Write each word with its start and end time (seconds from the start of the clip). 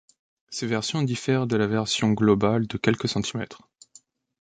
Ces 0.49 0.65
versions 0.65 1.03
diffèrent 1.03 1.45
de 1.45 1.55
la 1.55 1.67
version 1.67 2.09
globale 2.13 2.65
de 2.65 2.79
quelques 2.79 3.07
centimètres. 3.07 3.69